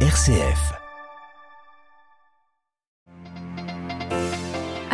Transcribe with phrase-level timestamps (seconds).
[0.00, 0.85] RCF.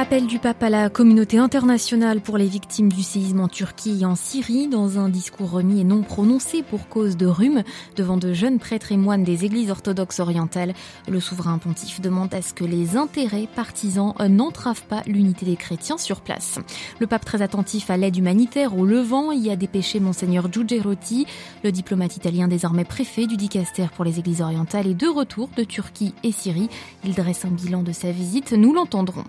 [0.02, 4.04] Appel du pape à la communauté internationale pour les victimes du séisme en Turquie et
[4.04, 7.62] en Syrie dans un discours remis et non prononcé pour cause de rhume
[7.94, 10.74] devant de jeunes prêtres et moines des églises orthodoxes orientales.
[11.06, 15.98] Le souverain pontife demande à ce que les intérêts partisans n'entravent pas l'unité des chrétiens
[15.98, 16.58] sur place.
[16.98, 21.26] Le pape très attentif à l'aide humanitaire au Levant y a dépêché monseigneur Giugerotti,
[21.62, 25.62] le diplomate italien désormais préfet du dicaster pour les églises orientales et de retour de
[25.62, 26.70] Turquie et Syrie.
[27.04, 29.24] Il dresse un bilan de sa visite, nous l'entendrons.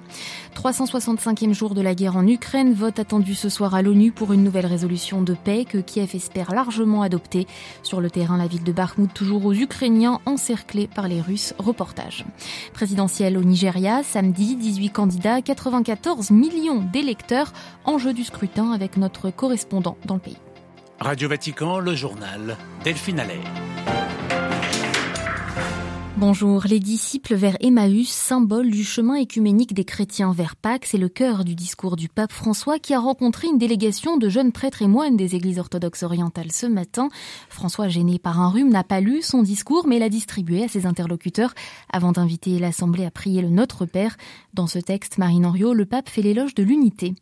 [0.74, 4.44] 365e jour de la guerre en Ukraine, vote attendu ce soir à l'ONU pour une
[4.44, 7.46] nouvelle résolution de paix que Kiev espère largement adopter.
[7.84, 11.54] Sur le terrain, la ville de Bakhmut toujours aux Ukrainiens encerclés par les Russes.
[11.60, 12.26] Reportage.
[12.74, 17.54] Présidentielle au Nigeria, samedi, 18 candidats, 94 millions d'électeurs.
[17.86, 20.38] Enjeu du scrutin avec notre correspondant dans le pays.
[21.00, 23.73] Radio Vatican, le journal Delphine Allaire.
[26.18, 31.10] Bonjour, les disciples vers Emmaüs, symbole du chemin écuménique des chrétiens vers Pâques, c'est le
[31.10, 34.88] cœur du discours du pape François qui a rencontré une délégation de jeunes prêtres et
[34.88, 37.10] moines des églises orthodoxes orientales ce matin.
[37.50, 40.86] François, gêné par un rhume, n'a pas lu son discours mais l'a distribué à ses
[40.86, 41.56] interlocuteurs
[41.92, 44.16] avant d'inviter l'Assemblée à prier le Notre Père.
[44.54, 47.16] Dans ce texte, Marine Henriot, le pape fait l'éloge de l'unité.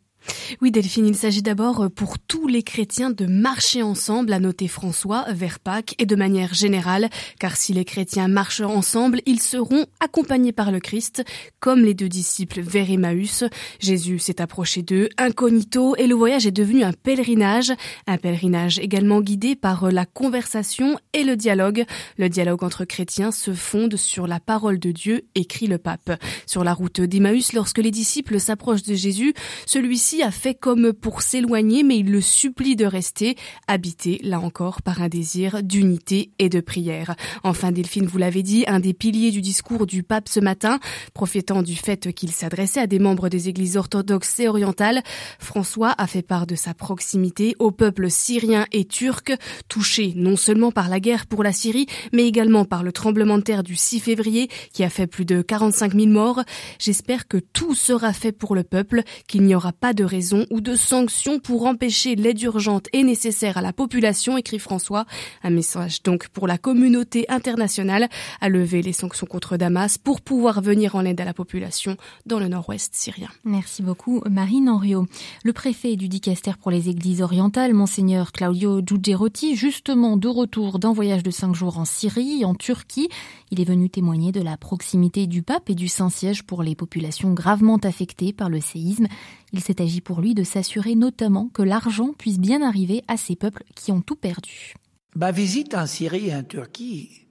[0.60, 4.68] Oui, Delphine, il s'agit d'abord euh, pour tous les chrétiens de marcher ensemble, a noté
[4.68, 9.86] François, vers Pâques et de manière générale, car si les chrétiens marchent ensemble, ils seront
[10.00, 11.24] accompagnés par le Christ,
[11.60, 13.44] comme les deux disciples vers Emmaüs.
[13.80, 17.72] Jésus s'est approché d'eux incognito et le voyage est devenu un pèlerinage,
[18.06, 21.84] un pèlerinage également guidé par la conversation et le dialogue.
[22.18, 26.12] Le dialogue entre chrétiens se fonde sur la parole de Dieu, écrit le pape.
[26.46, 29.34] Sur la route d'Emmaüs, lorsque les disciples s'approchent de Jésus,
[29.66, 33.36] celui-ci a fait comme pour s'éloigner, mais il le supplie de rester,
[33.68, 37.14] habité, là encore, par un désir d'unité et de prière.
[37.44, 40.80] Enfin, Delphine, vous l'avez dit, un des piliers du discours du pape ce matin,
[41.14, 45.02] profitant du fait qu'il s'adressait à des membres des églises orthodoxes et orientales,
[45.38, 49.32] François a fait part de sa proximité au peuple syrien et turc,
[49.68, 53.42] touché non seulement par la guerre pour la Syrie, mais également par le tremblement de
[53.42, 56.42] terre du 6 février qui a fait plus de 45 000 morts.
[56.78, 60.46] J'espère que tout sera fait pour le peuple, qu'il n'y aura pas de de raison
[60.50, 65.06] ou de sanctions pour empêcher l'aide urgente et nécessaire à la population, écrit François.
[65.44, 68.08] Un message donc pour la communauté internationale
[68.40, 71.96] à lever les sanctions contre Damas pour pouvoir venir en aide à la population
[72.26, 73.28] dans le nord-ouest syrien.
[73.44, 75.06] Merci beaucoup Marine Henriot.
[75.44, 80.92] Le préfet du Dicaster pour les églises orientales, monseigneur Claudio Giugerotti, justement de retour d'un
[80.92, 83.08] voyage de cinq jours en Syrie, en Turquie,
[83.52, 87.32] il est venu témoigner de la proximité du pape et du Saint-Siège pour les populations
[87.34, 89.06] gravement affectées par le séisme.
[89.52, 93.36] Il s'est agi pour lui de s'assurer notamment que l'argent puisse bien arriver à ces
[93.36, 94.74] peuples qui ont tout perdu.
[95.14, 97.26] Ma visite en Syrie et en Turquie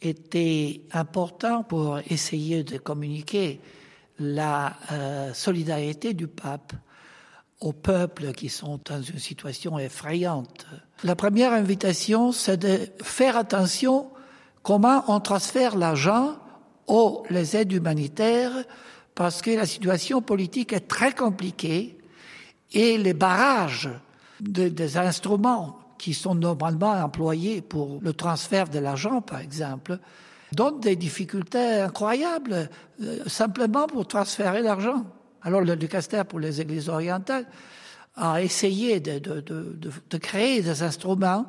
[0.00, 3.60] était importante pour essayer de communiquer
[4.18, 6.72] la euh, solidarité du pape
[7.60, 10.66] aux peuples qui sont dans une situation effrayante.
[11.04, 14.08] La première invitation, c'est de faire attention
[14.62, 16.36] comment on transfère l'argent
[16.86, 18.64] aux les aides humanitaires
[19.16, 21.98] parce que la situation politique est très compliquée
[22.72, 23.90] et les barrages
[24.40, 29.98] des instruments qui sont normalement employés pour le transfert de l'argent, par exemple,
[30.52, 32.68] donnent des difficultés incroyables
[33.02, 35.04] euh, simplement pour transférer l'argent.
[35.40, 37.46] Alors le Ducaster pour les églises orientales
[38.16, 41.46] a essayé de, créer des instruments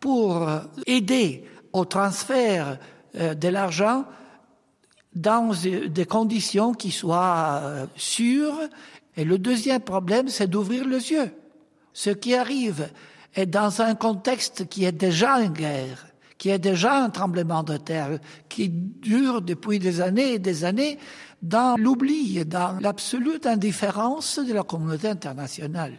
[0.00, 0.48] pour
[0.86, 2.78] aider au transfert
[3.16, 4.04] euh, de l'argent
[5.16, 8.60] dans des conditions qui soient euh, sûres.
[9.16, 11.30] Et le deuxième problème, c'est d'ouvrir les yeux.
[11.94, 12.90] Ce qui arrive
[13.34, 16.06] est dans un contexte qui est déjà une guerre,
[16.36, 18.18] qui est déjà un tremblement de terre,
[18.50, 20.98] qui dure depuis des années et des années
[21.42, 25.96] dans l'oubli, dans l'absolue indifférence de la communauté internationale.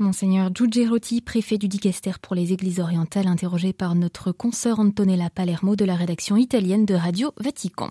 [0.00, 5.76] Monseigneur Giugerotti, préfet du Dicaster pour les Églises orientales, interrogé par notre consoeur Antonella Palermo
[5.76, 7.90] de la rédaction italienne de Radio Vatican.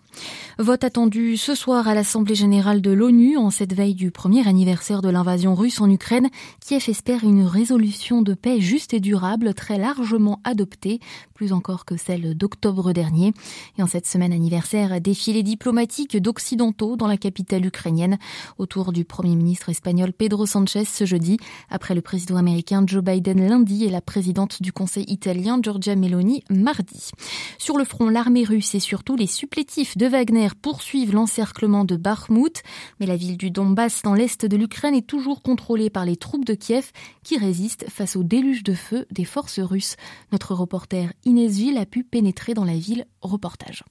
[0.60, 5.02] Vote attendu ce soir à l'Assemblée générale de l'ONU en cette veille du premier anniversaire
[5.02, 6.28] de l'invasion russe en Ukraine.
[6.60, 11.00] Kiev espère une résolution de paix juste et durable très largement adoptée,
[11.34, 13.32] plus encore que celle d'octobre dernier.
[13.78, 18.18] Et en cette semaine anniversaire, défilé diplomatique d'occidentaux dans la capitale ukrainienne
[18.58, 21.38] autour du premier ministre espagnol Pedro Sanchez ce jeudi
[21.70, 26.44] après le président américain Joe Biden lundi et la présidente du Conseil italien Giorgia Meloni
[26.50, 27.12] mardi.
[27.58, 32.64] Sur le front, l'armée russe et surtout les supplétifs de Wagner poursuivent l'encerclement de Bakhmut,
[33.00, 36.46] mais la ville du Donbass dans l'est de l'Ukraine est toujours contrôlée par les troupes
[36.46, 36.92] de Kiev
[37.24, 39.96] qui résistent face au déluge de feu des forces russes.
[40.32, 43.06] Notre reporter Inès Gilles a pu pénétrer dans la ville.
[43.22, 43.84] Reportage.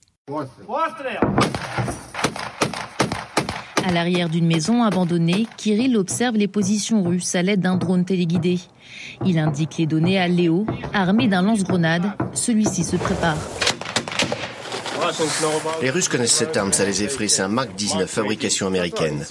[3.85, 8.61] À l'arrière d'une maison abandonnée, Kirill observe les positions russes à l'aide d'un drone téléguidé.
[9.27, 12.13] Il indique les données à Léo, armé d'un lance-grenade.
[12.33, 13.37] Celui-ci se prépare.
[15.83, 17.29] Les Russes connaissent cette arme, ça les effraie.
[17.29, 19.25] C'est un Mark 19, fabrication américaine.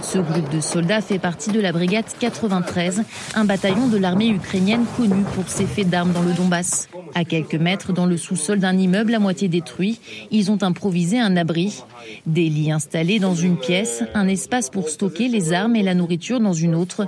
[0.00, 3.02] Ce groupe de soldats fait partie de la brigade 93,
[3.34, 6.88] un bataillon de l'armée ukrainienne connu pour ses faits d'armes dans le Donbass.
[7.14, 10.00] À quelques mètres dans le sous-sol d'un immeuble à moitié détruit,
[10.30, 11.82] ils ont improvisé un abri.
[12.26, 16.40] Des lits installés dans une pièce, un espace pour stocker les armes et la nourriture
[16.40, 17.06] dans une autre.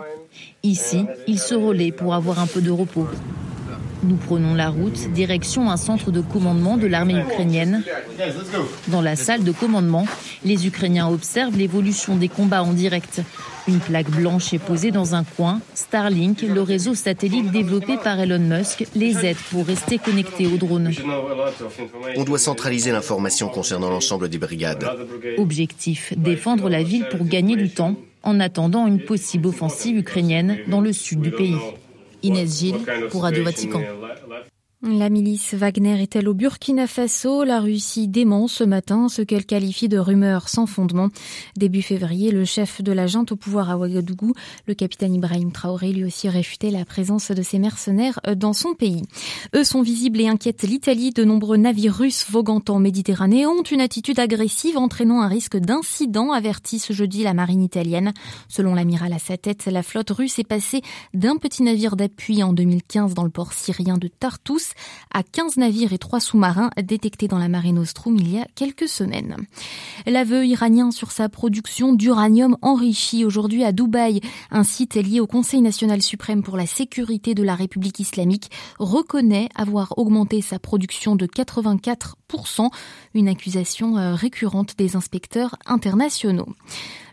[0.62, 3.06] Ici, ils se relaient pour avoir un peu de repos.
[4.02, 7.82] Nous prenons la route, direction un centre de commandement de l'armée ukrainienne.
[8.88, 10.06] Dans la salle de commandement,
[10.44, 13.20] les Ukrainiens observent l'évolution des combats en direct.
[13.68, 15.60] Une plaque blanche est posée dans un coin.
[15.74, 20.90] Starlink, le réseau satellite développé par Elon Musk, les aide pour rester connectés aux drones.
[22.16, 24.88] On doit centraliser l'information concernant l'ensemble des brigades.
[25.36, 30.80] Objectif, défendre la ville pour gagner du temps en attendant une possible offensive ukrainienne dans
[30.80, 31.56] le sud du pays.
[32.22, 33.80] Inès Gilles pour Radio Vatican.
[34.82, 37.44] La milice Wagner est-elle au Burkina Faso?
[37.44, 41.10] La Russie dément ce matin ce qu'elle qualifie de rumeurs sans fondement.
[41.54, 44.32] Début février, le chef de la junte au pouvoir à Ouagadougou,
[44.66, 49.02] le capitaine Ibrahim Traoré, lui aussi réfuté la présence de ces mercenaires dans son pays.
[49.54, 51.10] Eux sont visibles et inquiètent l'Italie.
[51.10, 56.32] De nombreux navires russes voguant en Méditerranée ont une attitude agressive entraînant un risque d'incident,
[56.32, 58.14] avertit ce jeudi la marine italienne.
[58.48, 60.80] Selon l'amiral à sa tête, la flotte russe est passée
[61.12, 64.69] d'un petit navire d'appui en 2015 dans le port syrien de Tartous
[65.12, 68.88] à 15 navires et 3 sous-marins détectés dans la marée Nostrum il y a quelques
[68.88, 69.36] semaines.
[70.06, 74.20] L'aveu iranien sur sa production d'uranium enrichi aujourd'hui à Dubaï,
[74.50, 79.48] un site lié au Conseil national suprême pour la sécurité de la République islamique, reconnaît
[79.54, 82.14] avoir augmenté sa production de 84%,
[83.14, 86.48] une accusation euh, récurrente des inspecteurs internationaux.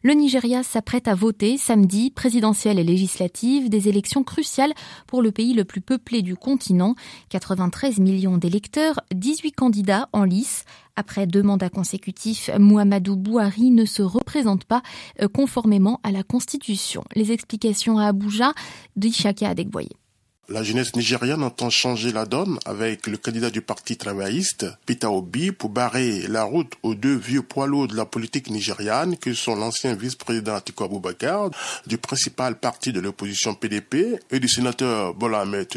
[0.03, 4.73] Le Nigeria s'apprête à voter samedi, présidentielle et législative, des élections cruciales
[5.07, 6.95] pour le pays le plus peuplé du continent.
[7.29, 10.65] 93 millions d'électeurs, 18 candidats en lice.
[10.95, 14.81] Après deux mandats consécutifs, Muhammadu Buhari ne se représente pas
[15.21, 17.03] euh, conformément à la Constitution.
[17.15, 18.53] Les explications à Abuja
[18.95, 19.89] d'Ishaka Adegboye.
[20.49, 25.51] La jeunesse nigériane entend changer la donne avec le candidat du parti travailliste, Peter Obi,
[25.51, 29.55] pour barrer la route aux deux vieux poids lourds de la politique nigériane que sont
[29.55, 31.49] l'ancien vice-président Atiku Abubakar
[31.85, 35.67] du principal parti de l'opposition PDP et du sénateur Bola Ahmed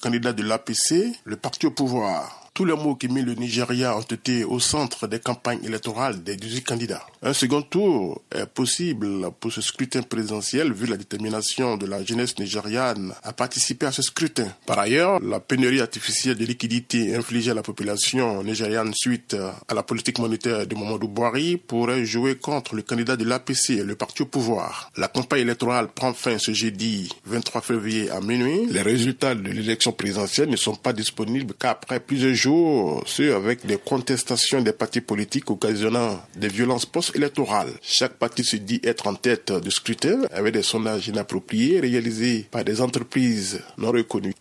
[0.00, 2.39] candidat de l'APC, le parti au pouvoir.
[2.60, 6.36] Tous les mots qui mis le Nigeria ont été au centre des campagnes électorales des
[6.36, 7.06] 18 candidats.
[7.22, 12.38] Un second tour est possible pour ce scrutin présidentiel vu la détermination de la jeunesse
[12.38, 14.48] nigériane à participer à ce scrutin.
[14.66, 19.34] Par ailleurs, la pénurie artificielle de liquidités infligée à la population nigériane suite
[19.66, 23.94] à la politique monétaire de Mamadou Bouhari pourrait jouer contre le candidat de l'APC, le
[23.94, 24.92] parti au pouvoir.
[24.98, 28.66] La campagne électorale prend fin ce jeudi 23 février à minuit.
[28.66, 32.49] Les résultats de l'élection présidentielle ne sont pas disponibles qu'après plusieurs jours
[33.06, 37.72] ceux avec des contestations des partis politiques occasionnant des violences post-électorales.
[37.82, 42.64] Chaque parti se dit être en tête de scrutin avec des sondages inappropriés réalisés par
[42.64, 44.34] des entreprises non reconnues.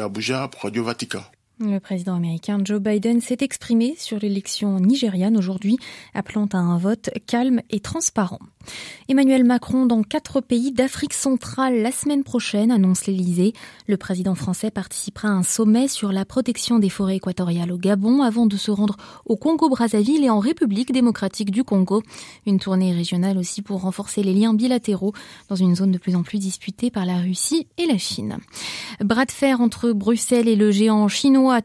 [0.00, 1.22] Abuja, Radio Vatican.
[1.58, 5.78] Le président américain Joe Biden s'est exprimé sur l'élection nigériane aujourd'hui,
[6.12, 8.40] appelant à un vote calme et transparent.
[9.08, 13.54] Emmanuel Macron dans quatre pays d'Afrique centrale la semaine prochaine, annonce l'Elysée.
[13.86, 18.20] Le président français participera à un sommet sur la protection des forêts équatoriales au Gabon
[18.20, 22.02] avant de se rendre au Congo-Brazzaville et en République démocratique du Congo.
[22.44, 25.14] Une tournée régionale aussi pour renforcer les liens bilatéraux
[25.48, 28.38] dans une zone de plus en plus disputée par la Russie et la Chine.
[29.00, 31.08] Bras de fer entre Bruxelles et le géant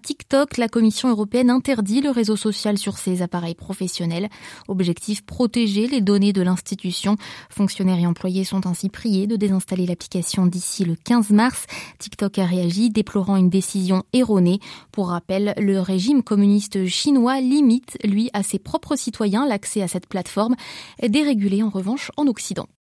[0.02, 4.30] TikTok, la Commission européenne interdit le réseau social sur ses appareils professionnels.
[4.68, 7.16] Objectif protéger les données de l'institution
[7.50, 11.66] Fonctionnaires et employés sont ainsi priés de désinstaller l'application d'ici le 15 mars.
[12.00, 14.60] TikTok a réagi, déplorant une décision erronée.
[14.92, 20.08] Pour rappel, le régime communiste chinois limite, lui, à ses propres citoyens l'accès à cette
[20.08, 20.56] plateforme,
[21.02, 22.68] dérégulée en revanche en Occident.